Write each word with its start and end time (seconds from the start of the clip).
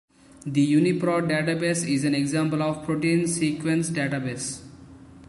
The 0.47 0.65
UniProt 0.73 1.29
database 1.29 1.87
is 1.87 2.03
an 2.05 2.15
example 2.15 2.63
of 2.63 2.77
a 2.81 2.85
protein 2.87 3.27
sequence 3.27 3.91
database. 3.91 4.63